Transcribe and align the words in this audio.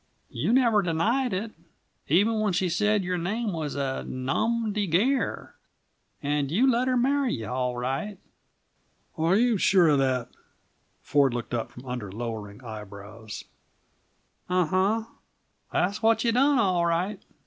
"You 0.31 0.51
never 0.51 0.81
denied 0.81 1.31
it, 1.31 1.51
even 2.07 2.39
when 2.39 2.53
she 2.53 2.69
said 2.69 3.03
your 3.03 3.19
name 3.19 3.53
was 3.53 3.75
a 3.75 4.03
nomdy 4.07 4.89
gair; 4.89 5.53
and 6.23 6.49
you 6.49 6.65
let 6.67 6.87
her 6.87 6.97
marry 6.97 7.35
you, 7.35 7.45
all 7.45 7.77
right." 7.77 8.17
"Are 9.15 9.35
you 9.35 9.59
sure 9.59 9.89
of 9.89 9.99
that?" 9.99 10.29
Ford 11.03 11.35
looked 11.35 11.53
up 11.53 11.69
from 11.69 11.85
under 11.85 12.11
lowering 12.11 12.63
eyebrows. 12.63 13.45
"Unh 14.49 14.65
hunh 14.69 15.05
that's 15.71 16.01
what 16.01 16.23
you 16.23 16.31
done, 16.31 16.57
all 16.57 16.87
right." 16.87 17.21